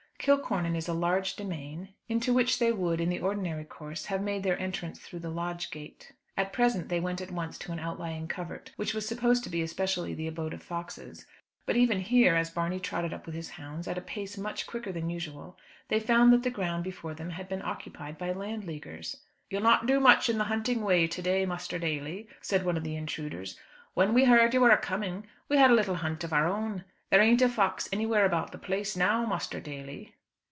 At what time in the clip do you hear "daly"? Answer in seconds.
21.79-22.27, 29.59-30.15